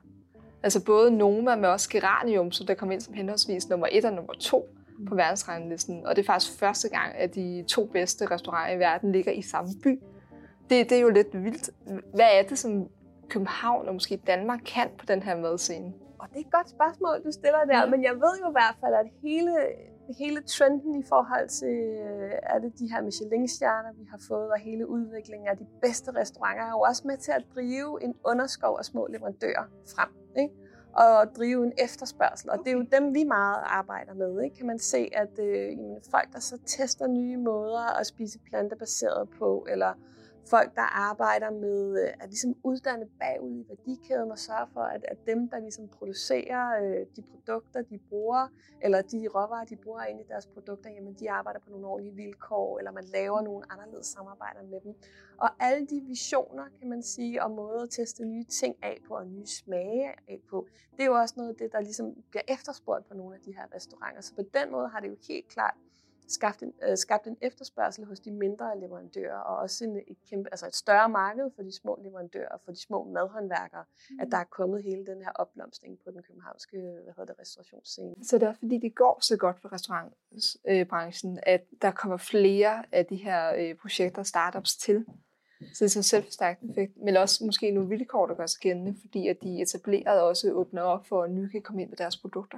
[0.64, 4.14] Altså både Noma, men også Geranium, som der kom ind som henholdsvis nummer 1 og
[4.14, 4.70] nummer 2
[5.08, 6.06] på verdensranglisten.
[6.06, 9.42] Og det er faktisk første gang, at de to bedste restauranter i verden ligger i
[9.42, 10.00] samme by.
[10.70, 11.70] Det, det er jo lidt vildt.
[12.14, 12.88] Hvad er det, som
[13.30, 15.94] København og måske Danmark kan på den her madscene?
[16.20, 17.86] Og det er et godt spørgsmål, du stiller der, ja.
[17.86, 19.56] men jeg ved jo i hvert fald, at hele,
[20.20, 24.60] hele trenden i forhold til øh, er det de her Michelin-stjerner, vi har fået, og
[24.60, 28.76] hele udviklingen af de bedste restauranter, er jo også med til at drive en underskov
[28.80, 30.10] af små leverandører frem.
[30.38, 30.54] Ikke?
[30.96, 32.50] og drive en efterspørgsel.
[32.50, 34.42] Og det er jo dem, vi meget arbejder med.
[34.44, 34.56] Ikke?
[34.56, 35.78] Kan man se, at øh,
[36.12, 39.94] folk, der så tester nye måder at spise plantebaseret på, eller
[40.50, 45.06] folk, der arbejder med øh, at ligesom uddanne bagud i værdikæden og sørge for, at,
[45.08, 48.48] at dem, der ligesom producerer øh, de produkter, de bruger,
[48.82, 52.16] eller de råvarer, de bruger ind i deres produkter, jamen de arbejder på nogle ordentlige
[52.16, 54.96] vilkår, eller man laver nogle anderledes samarbejder med dem.
[55.38, 59.14] Og alle de visioner, kan man sige, og måder at teste nye ting af på,
[59.16, 62.44] og nye smage af på, det er jo også noget af det, der ligesom bliver
[62.48, 64.22] efterspurgt på nogle af de her restauranter.
[64.22, 65.76] Så på den måde har det jo helt klart
[66.28, 70.50] skabt en, øh, skabt en efterspørgsel hos de mindre leverandører, og også en, et, kæmpe,
[70.52, 74.20] altså et større marked for de små leverandører, og for de små madhåndværkere, mm.
[74.20, 78.16] at der er kommet hele den her opblomstring på den københavnske hvad hedder det, restaurationsscene.
[78.24, 83.06] Så det er fordi, det går så godt for restaurantbranchen, at der kommer flere af
[83.06, 85.06] de her øh, projekter startups til.
[85.60, 88.62] Så det er sådan en selvforstærkende effekt, men også måske nogle vilkår, der gør sig
[88.62, 91.98] gældende, fordi at de etablerede også åbner op for, at nye kan komme ind med
[91.98, 92.58] deres produkter.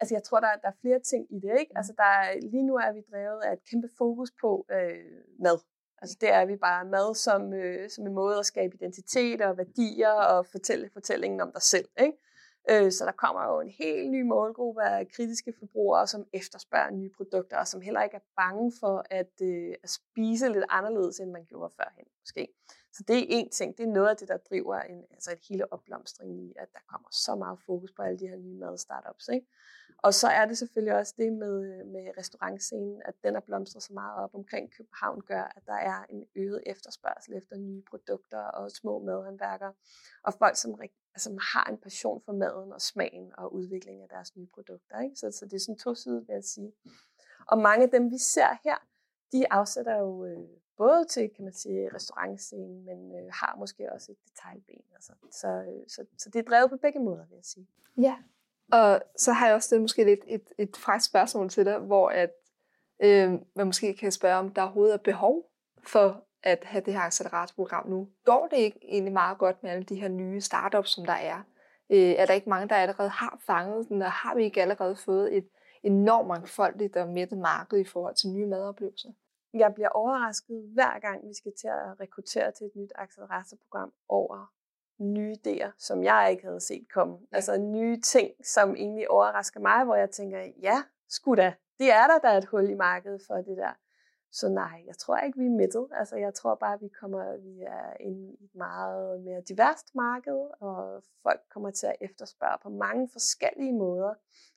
[0.00, 1.60] Altså jeg tror, der, der er flere ting i det.
[1.60, 1.72] Ikke?
[1.76, 5.58] Altså der er, lige nu er vi drevet af et kæmpe fokus på øh, mad.
[6.02, 9.58] Altså det er vi bare mad som, øh, som en måde at skabe identitet og
[9.58, 11.88] værdier og fortælle fortællingen om dig selv.
[12.00, 12.18] Ikke?
[12.70, 17.10] Øh, så der kommer jo en helt ny målgruppe af kritiske forbrugere, som efterspørger nye
[17.16, 21.30] produkter, og som heller ikke er bange for at, øh, at spise lidt anderledes, end
[21.30, 22.48] man gjorde førhen måske.
[22.96, 23.78] Så det er en ting.
[23.78, 26.78] Det er noget af det, der driver en, altså et hele opblomstring i, at der
[26.88, 29.28] kommer så meget fokus på alle de her nye mad-startups.
[29.28, 29.46] Ikke?
[29.98, 33.92] Og så er det selvfølgelig også det med, med restaurantscenen, at den er blomstret så
[33.92, 38.70] meget op omkring København, gør, at der er en øget efterspørgsel efter nye produkter og
[38.70, 39.72] små madhåndværkere.
[40.22, 40.80] Og folk, som,
[41.14, 45.00] altså, har en passion for maden og smagen og udviklingen af deres nye produkter.
[45.00, 45.16] Ikke?
[45.16, 46.72] Så, så det er sådan to sider, vil jeg sige.
[47.46, 48.76] Og mange af dem, vi ser her,
[49.32, 54.12] de afsætter jo øh, både til, kan man sige, restaurantscenen, men øh, har måske også
[54.12, 54.84] et detaljben.
[54.94, 55.12] Altså.
[55.30, 57.66] Så, øh, så, så det er drevet på begge måder, vil jeg sige.
[57.96, 58.16] Ja,
[58.72, 62.08] og så har jeg også det måske lidt et, et frækt spørgsmål til dig, hvor
[62.08, 62.30] at,
[63.02, 65.50] øh, man måske kan spørge, om der overhovedet er behov
[65.86, 68.08] for at have det her acceleratorprogram nu.
[68.24, 71.42] Går det ikke egentlig meget godt med alle de her nye startups, som der er?
[71.90, 74.96] Øh, er der ikke mange, der allerede har fanget den, og har vi ikke allerede
[74.96, 75.48] fået et
[75.82, 79.08] enormt mangfoldigt og mættet marked i forhold til nye madoplevelser?
[79.54, 84.52] Jeg bliver overrasket hver gang, vi skal til at rekruttere til et nyt acceleratorprogram over
[84.98, 87.14] nye idéer, som jeg ikke havde set komme.
[87.14, 87.36] Ja.
[87.36, 92.06] Altså nye ting, som egentlig overrasker mig, hvor jeg tænker, ja, sgu da, det er
[92.06, 93.72] der, der er et hul i markedet for det der.
[94.32, 95.88] Så nej, jeg tror ikke, vi er midtet.
[95.92, 101.02] Altså, jeg tror bare, vi kommer, vi er i et meget mere diverst marked, og
[101.22, 104.14] folk kommer til at efterspørge på mange forskellige måder,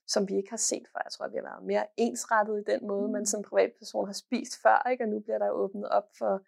[0.07, 1.01] som vi ikke har set før.
[1.03, 3.25] Jeg tror, vi har været mere ensrettet i den måde, man mm.
[3.25, 5.03] som privatperson har spist før, ikke?
[5.03, 6.41] og nu bliver der åbnet op for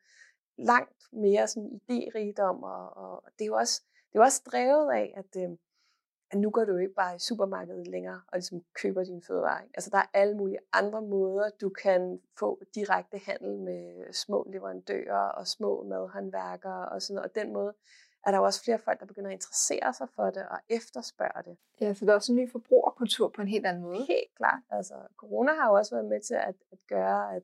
[0.57, 4.91] langt mere sådan idérigdom, og, og det er jo også, det er jo også drevet
[4.91, 5.49] af, at, øh,
[6.31, 9.61] at nu går du ikke bare i supermarkedet længere og ligesom køber dine fødevarer.
[9.73, 15.29] Altså der er alle mulige andre måder, du kan få direkte handel med små leverandører
[15.29, 17.29] og små madhåndværkere og sådan noget.
[17.29, 17.73] Og den måde
[18.25, 21.43] er der jo også flere folk, der begynder at interessere sig for det og efterspørge
[21.43, 21.58] det.
[21.82, 23.97] Ja, så der er også en ny forbrugerkultur på en helt anden måde.
[23.97, 24.62] Helt klart.
[24.69, 27.43] Altså, corona har jo også været med til at, at gøre, at,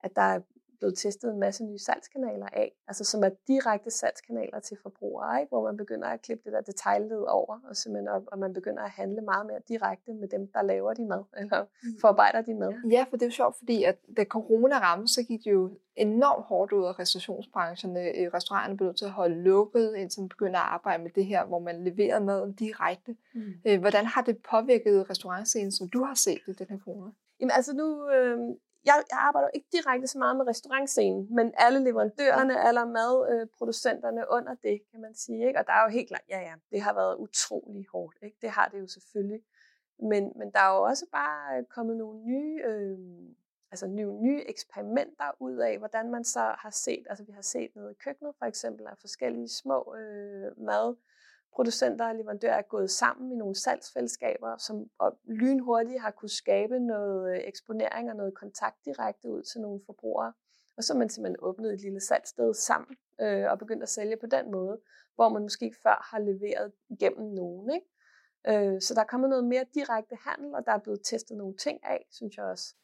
[0.00, 0.40] at der er
[0.80, 5.48] blevet testet en masse nye salgskanaler af, altså som er direkte salgskanaler til forbrugere, ikke?
[5.48, 8.82] hvor man begynder at klippe det der detaljled over, og, simpelthen op, og man begynder
[8.82, 12.00] at handle meget mere direkte med dem, der laver de mad, eller mm.
[12.00, 12.72] forarbejder de mad.
[12.90, 15.70] Ja, for det er jo sjovt, fordi at da corona ramte, så gik det jo
[15.96, 17.96] enormt hårdt ud af restaurationsbranchen.
[17.96, 21.26] Øh, restauranterne blev nødt til at holde lukket, indtil man begyndte at arbejde med det
[21.26, 23.16] her, hvor man leverede maden direkte.
[23.34, 23.52] Mm.
[23.66, 27.10] Øh, hvordan har det påvirket restaurantscenen, som du har set i den her corona?
[27.40, 28.38] Jamen altså nu, øh,
[28.84, 34.24] jeg, jeg arbejder jo ikke direkte så meget med restaurantscenen, men alle leverandørerne, alle madproducenterne
[34.30, 35.46] under det, kan man sige.
[35.46, 35.58] Ikke?
[35.58, 38.18] Og der er jo helt klart, ja ja, det har været utrolig hårdt.
[38.22, 38.36] Ikke?
[38.42, 39.40] Det har det jo selvfølgelig.
[39.98, 42.98] Men, men der er jo også bare kommet nogle nye, øh,
[43.70, 47.76] altså nye, nye eksperimenter ud af, hvordan man så har set, altså vi har set
[47.76, 50.96] noget i køkkenet for eksempel, af forskellige små øh, mad,
[51.54, 54.90] producenter og leverandører er gået sammen i nogle salgsfællesskaber, som
[55.24, 60.32] lynhurtigt har kunne skabe noget øh, eksponering og noget kontakt direkte ud til nogle forbrugere.
[60.76, 64.16] Og så har man simpelthen åbnet et lille salgssted sammen øh, og begyndt at sælge
[64.16, 64.80] på den måde,
[65.14, 67.70] hvor man måske ikke før har leveret igennem nogen.
[67.70, 67.86] Ikke?
[68.48, 71.56] Øh, så der er kommet noget mere direkte handel, og der er blevet testet nogle
[71.56, 72.74] ting af, synes jeg også.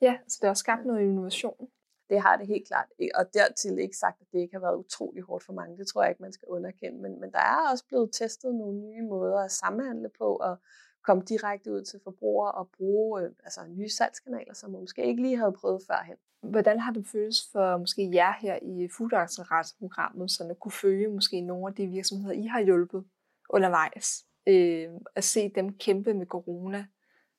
[0.00, 1.68] Ja, så det har skabt noget innovation.
[2.10, 2.88] Det har det helt klart.
[3.14, 5.78] Og dertil ikke sagt, at det ikke har været utrolig hårdt for mange.
[5.78, 6.98] Det tror jeg ikke, man skal underkende.
[6.98, 10.56] Men, men der er også blevet testet nogle nye måder at samhandle på og
[11.02, 15.22] komme direkte ud til forbrugere og bruge øh, altså nye salgskanaler, som man måske ikke
[15.22, 16.16] lige havde prøvet førhen.
[16.42, 19.10] Hvordan har det føles for måske jer her i Food
[19.78, 23.04] programmet så at kunne følge måske nogle af de virksomheder, I har hjulpet
[23.50, 24.24] undervejs?
[24.46, 26.86] Øh, at se dem kæmpe med corona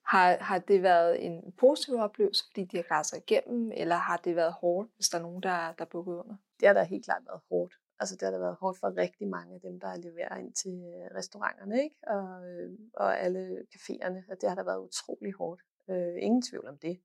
[0.07, 4.17] har, har det været en positiv oplevelse, fordi de har klaret sig igennem, eller har
[4.17, 6.35] det været hårdt, hvis der er nogen, der, der er bukket under?
[6.59, 7.73] Det har da helt klart været hårdt.
[7.99, 10.71] Altså det har da været hårdt for rigtig mange af dem, der leverer ind til
[10.71, 11.95] øh, restauranterne ikke?
[12.07, 14.31] Og, øh, og alle caféerne.
[14.31, 15.61] Og det har da været utrolig hårdt.
[15.89, 16.99] Øh, ingen tvivl om det.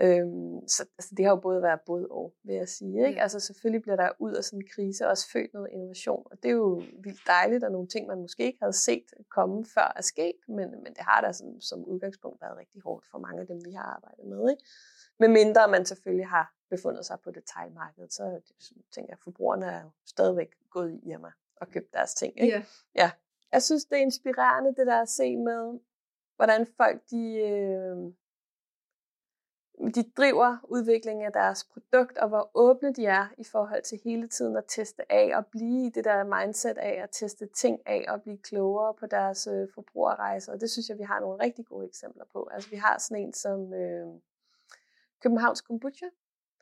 [0.00, 3.08] Øhm, så altså, det har jo både været både og, vil jeg sige.
[3.08, 3.22] Ikke?
[3.22, 6.48] Altså selvfølgelig bliver der ud af sådan en krise også født noget innovation, og det
[6.48, 10.02] er jo vildt dejligt, og nogle ting, man måske ikke havde set komme før er
[10.02, 13.46] sket, men, men det har da sådan, som udgangspunkt været rigtig hårdt for mange af
[13.46, 14.50] dem, vi har arbejdet med.
[14.50, 14.64] Ikke?
[15.18, 18.40] Med mindre man selvfølgelig har befundet sig på detaljmarkedet, så
[18.92, 22.40] tænker jeg, at forbrugerne er jo stadigvæk gået i Irma og købt deres ting.
[22.42, 22.56] Ikke?
[22.56, 22.64] Yeah.
[22.94, 23.10] Ja.
[23.52, 25.80] Jeg synes, det er inspirerende, det der at se med,
[26.36, 27.34] hvordan folk de...
[27.34, 28.12] Øh,
[29.88, 34.28] de driver udviklingen af deres produkt, og hvor åbne de er i forhold til hele
[34.28, 38.04] tiden at teste af og blive i det der mindset af at teste ting af
[38.08, 40.52] og blive klogere på deres øh, forbrugerrejser.
[40.52, 42.48] Og det synes jeg, vi har nogle rigtig gode eksempler på.
[42.52, 44.06] Altså vi har sådan en som øh,
[45.20, 46.06] Københavns Kombucha,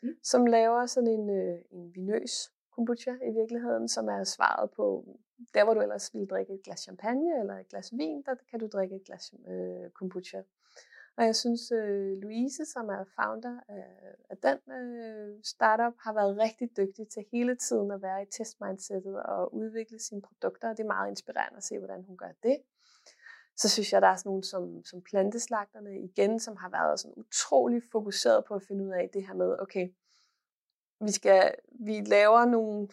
[0.03, 0.09] mm.
[0.23, 5.05] som laver sådan en, øh, en vinøs kombucha i virkeligheden, som er svaret på,
[5.55, 8.61] der hvor du ellers ville drikke et glas champagne eller et glas vin, der kan
[8.61, 10.43] du drikke et glas øh, kombucha.
[11.19, 13.85] Og jeg synes, øh, Louise, som er founder af,
[14.31, 19.23] af den øh, startup, har været rigtig dygtig til hele tiden at være i testmindsetet
[19.23, 20.69] og udvikle sine produkter.
[20.69, 22.59] Det er meget inspirerende at se, hvordan hun gør det.
[23.57, 27.15] Så synes jeg, der er sådan nogle som, som planteslagterne igen, som har været sådan
[27.17, 29.89] utrolig fokuseret på at finde ud af det her med, okay,
[31.01, 32.89] vi, skal, vi laver nogle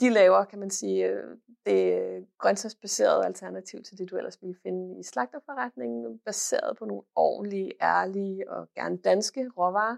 [0.00, 5.00] de laver, kan man sige, øh, det grøntsagsbaserede alternativ til det, du ellers ville finde
[5.00, 9.96] i slagterforretningen, baseret på nogle ordentlige, ærlige og gerne danske råvarer.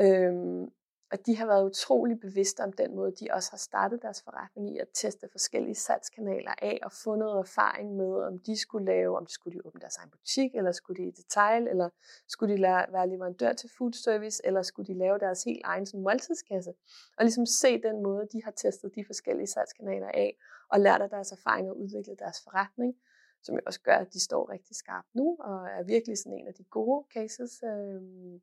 [0.00, 0.70] Øhm,
[1.12, 4.74] og de har været utrolig bevidste om den måde, de også har startet deres forretning
[4.74, 9.16] i at teste forskellige salgskanaler af og få noget erfaring med, om de skulle lave,
[9.16, 11.88] om de skulle de åbne deres egen butik, eller skulle de i detail, eller
[12.28, 16.02] skulle de være leverandør til food service, eller skulle de lave deres helt egen sådan,
[16.02, 16.72] måltidskasse.
[17.16, 20.36] Og ligesom se den måde, de har testet de forskellige salgskanaler af,
[20.72, 22.94] og lært af deres erfaringer og udviklet deres forretning,
[23.42, 26.46] som jo også gør, at de står rigtig skarpt nu, og er virkelig sådan en
[26.46, 27.62] af de gode cases.
[27.62, 28.40] Øh,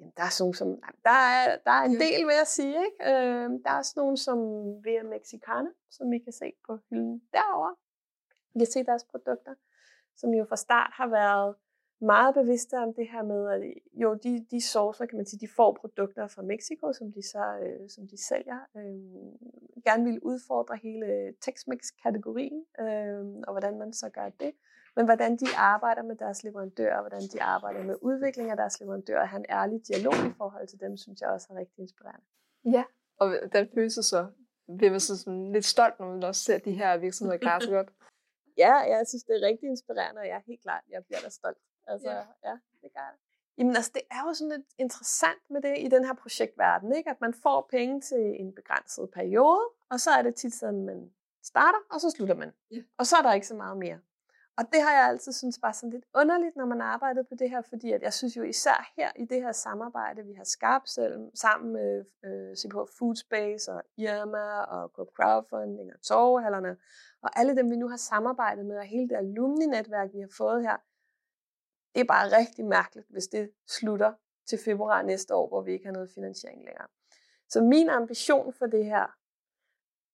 [0.00, 0.68] Jamen, der er sådan som,
[1.04, 3.10] der er, der er en del ved at sige, ikke?
[3.10, 4.38] Øh, der er også nogle som
[4.84, 7.74] Via Mexicana, som vi kan se på hylden derovre.
[8.54, 9.54] Vi kan se deres produkter,
[10.16, 11.54] som jo fra start har været
[12.00, 15.52] meget bevidste om det her med, at jo, de, de sourcer, kan man sige, de
[15.56, 18.60] får produkter fra Mexico, som de så øh, som de sælger.
[18.76, 24.52] Øh, gerne vil udfordre hele Tex-Mex-kategorien, øh, og hvordan man så gør det
[24.96, 29.24] men hvordan de arbejder med deres leverandører, hvordan de arbejder med udvikling af deres leverandører,
[29.24, 32.26] have en ærlig dialog i forhold til dem, synes jeg også er rigtig inspirerende.
[32.64, 32.84] Ja,
[33.18, 34.26] og den følelse så,
[34.78, 37.70] bliver man så sådan lidt stolt, når man også ser de her virksomheder klare så
[37.70, 37.92] godt.
[38.64, 41.28] ja, jeg synes, det er rigtig inspirerende, og jeg er helt klart, jeg bliver da
[41.28, 41.58] stolt.
[41.86, 43.16] Altså, ja, ja det gør jeg.
[43.58, 47.10] Jamen altså, det er jo sådan lidt interessant med det i den her projektverden, ikke?
[47.10, 51.10] at man får penge til en begrænset periode, og så er det tit sådan, man
[51.42, 52.52] starter, og så slutter man.
[52.70, 52.82] Ja.
[52.98, 53.98] Og så er der ikke så meget mere.
[54.58, 57.50] Og det har jeg altid synes bare sådan lidt underligt, når man arbejder på det
[57.50, 60.88] her, fordi at jeg synes jo især her i det her samarbejde, vi har skabt
[60.88, 66.76] selv, sammen med øh, CPH Foodspace og Irma og Coop Crowdfunding og Torvehallerne,
[67.22, 70.62] og alle dem, vi nu har samarbejdet med, og hele det alumni-netværk, vi har fået
[70.62, 70.76] her,
[71.94, 74.12] det er bare rigtig mærkeligt, hvis det slutter
[74.46, 76.86] til februar næste år, hvor vi ikke har noget finansiering længere.
[77.48, 79.16] Så min ambition for det her,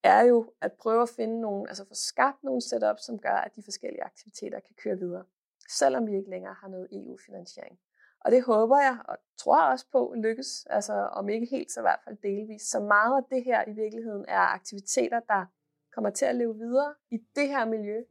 [0.03, 3.57] er jo at prøve at finde nogle, altså få skabt nogle setup, som gør, at
[3.57, 5.25] de forskellige aktiviteter kan køre videre,
[5.71, 7.79] selvom vi ikke længere har noget EU-finansiering.
[8.25, 11.83] Og det håber jeg, og tror også på, lykkes, altså om ikke helt, så i
[11.83, 12.63] hvert fald delvis.
[12.63, 15.47] Så meget af det her i virkeligheden er aktiviteter, der
[15.95, 18.03] kommer til at leve videre i det her miljø.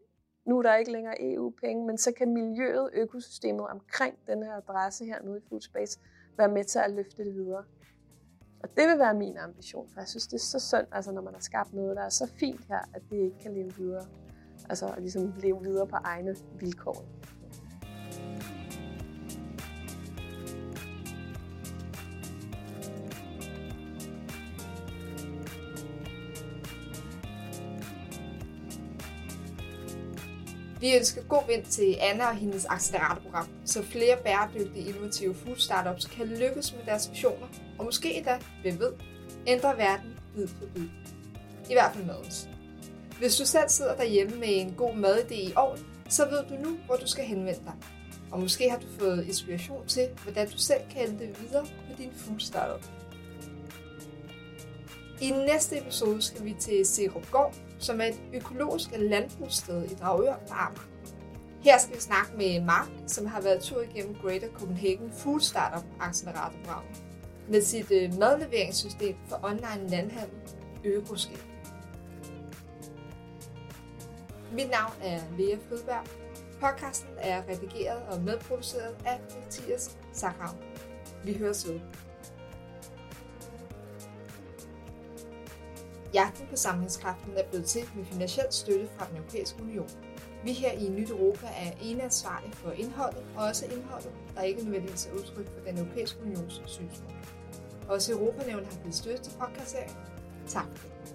[0.45, 5.05] Nu er der ikke længere EU-penge, men så kan miljøet, økosystemet omkring den her adresse
[5.05, 5.99] her nede i Food Space
[6.37, 7.65] være med til at løfte det videre.
[8.63, 11.21] Og det vil være min ambition, for jeg synes, det er så synd, altså, når
[11.21, 14.05] man har skabt noget, der er så fint her, at det ikke kan leve videre.
[14.69, 17.05] Altså at ligesom leve videre på egne vilkår.
[30.81, 36.05] Vi ønsker god vind til Anna og hendes acceleratorprogram, så flere bæredygtige innovative food startups
[36.05, 37.47] kan lykkes med deres visioner,
[37.79, 38.93] og måske endda, hvem ved,
[39.47, 40.87] ændre verden bid for bid.
[41.69, 42.49] I hvert fald madens.
[43.19, 45.77] Hvis du selv sidder derhjemme med en god madidé i år,
[46.09, 47.73] så ved du nu, hvor du skal henvende dig.
[48.31, 52.11] Og måske har du fået inspiration til, hvordan du selv kan ændre videre på din
[52.15, 52.85] food startup.
[55.21, 60.35] I næste episode skal vi til Serup Gård, som er et økologisk landbrugssted i Dragør
[60.47, 60.81] på Amager.
[61.61, 65.85] Her skal vi snakke med Mark, som har været tur igennem Greater Copenhagen Food Startup
[65.99, 66.83] Accelerator
[67.49, 70.37] med sit øh, madleveringssystem for online landhandel,
[70.83, 71.39] Økoskab.
[74.51, 76.05] Mit navn er Lea Frydberg.
[76.61, 80.57] Podcasten er redigeret og medproduceret af Mathias Sackhavn.
[81.23, 81.79] Vi høres ved.
[86.13, 89.89] Jagten på samlingskraften er blevet til med finansiel støtte fra den europæiske union.
[90.43, 94.63] Vi her i Nyt Europa er ene ansvarlige for indholdet, og også indholdet, der ikke
[94.63, 97.13] nødvendigvis er udtryk for den europæiske unions synspunkt.
[97.87, 99.95] Også Europanævnet har givet støtte til podcastserien.
[100.47, 101.10] Tak for det.